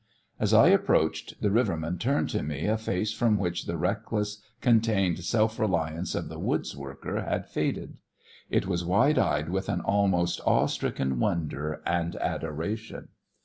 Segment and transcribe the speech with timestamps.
[0.39, 5.23] As I approached, the riverman turned to me a face from which the reckless, contained
[5.23, 7.99] self reliance of the woods worker had faded.
[8.49, 13.09] It was wide eyed with an almost awe stricken wonder and adoration.